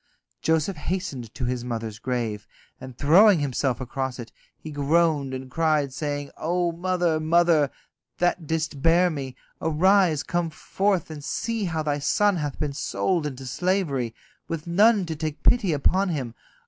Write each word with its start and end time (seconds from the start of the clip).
Joseph 0.41 0.77
hastened 0.77 1.31
to 1.35 1.45
his 1.45 1.63
mother's 1.63 1.99
grave, 1.99 2.47
and 2.79 2.97
throwing 2.97 3.37
himself 3.37 3.79
across 3.79 4.17
it, 4.17 4.31
he 4.57 4.71
groaned 4.71 5.31
and 5.31 5.51
cried, 5.51 5.93
saying: 5.93 6.31
"O 6.37 6.71
mother, 6.71 7.19
mother, 7.19 7.69
that 8.17 8.47
didst 8.47 8.81
bear 8.81 9.11
me, 9.11 9.35
arise, 9.61 10.23
come 10.23 10.49
forth 10.49 11.11
and 11.11 11.23
see 11.23 11.65
how 11.65 11.83
thy 11.83 11.99
son 11.99 12.37
hath 12.37 12.57
been 12.59 12.73
sold 12.73 13.27
into 13.27 13.45
slavery, 13.45 14.15
with 14.47 14.65
none 14.65 15.05
to 15.05 15.15
take 15.15 15.43
pity 15.43 15.71
upon 15.71 16.09
him. 16.09 16.33